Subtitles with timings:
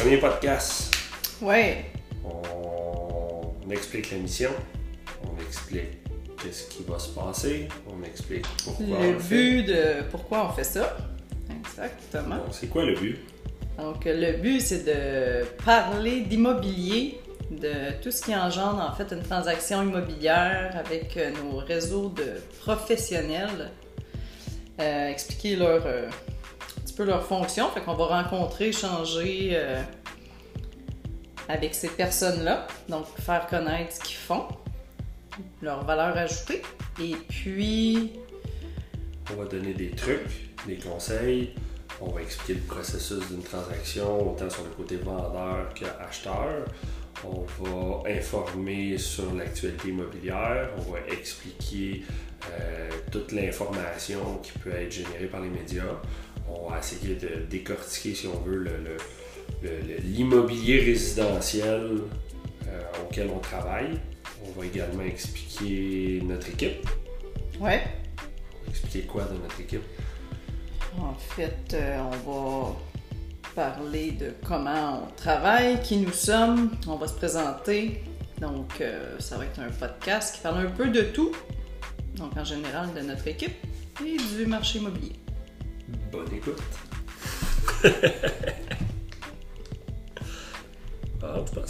[0.00, 0.94] Premier podcast.
[1.42, 1.84] Ouais.
[2.24, 4.50] On, on explique la mission.
[5.24, 5.98] On explique
[6.42, 7.68] qu'est-ce qui va se passer.
[7.88, 9.34] On explique pourquoi on Le fait.
[9.34, 10.96] but de pourquoi on fait ça.
[11.50, 12.36] Exactement.
[12.36, 13.18] Bon, c'est quoi le but?
[13.78, 17.18] Donc, le but, c'est de parler d'immobilier,
[17.50, 22.40] de tout ce qui engendre en fait une transaction immobilière avec euh, nos réseaux de
[22.60, 23.70] professionnels.
[24.80, 27.68] Euh, expliquer leur, euh, un petit peu leur fonction.
[27.70, 29.80] Fait qu'on va rencontrer, échanger euh,
[31.50, 32.66] avec ces personnes-là.
[32.88, 34.46] Donc, faire connaître ce qu'ils font,
[35.62, 36.62] leur valeur ajoutée.
[37.02, 38.12] Et puis,
[39.32, 41.54] On va donner des trucs, des conseils.
[42.00, 46.64] On va expliquer le processus d'une transaction, autant sur le côté vendeur qu'acheteur.
[47.24, 50.70] On va informer sur l'actualité immobilière.
[50.78, 52.02] On va expliquer
[52.50, 56.00] euh, toute l'information qui peut être générée par les médias.
[56.48, 58.96] On va essayer de décortiquer, si on veut, le-
[60.04, 61.98] l'immobilier résidentiel
[62.66, 63.98] euh, auquel on travaille.
[64.44, 66.88] On va également expliquer notre équipe.
[67.60, 67.82] ouais,
[68.68, 69.82] Expliquer quoi de notre équipe?
[70.98, 72.76] En fait, euh, on va
[73.54, 76.70] parler de comment on travaille, qui nous sommes.
[76.86, 78.02] On va se présenter.
[78.40, 81.32] Donc, euh, ça va être un podcast qui parle un peu de tout.
[82.16, 83.54] Donc, en général, de notre équipe
[84.04, 85.12] et du marché immobilier.
[86.10, 86.62] Bonne écoute.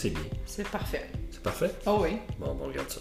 [0.01, 0.23] c'est bien.
[0.47, 1.11] C'est parfait.
[1.31, 1.71] C'est parfait?
[1.85, 2.17] Oh oui.
[2.39, 3.01] Bon, on regarde ça.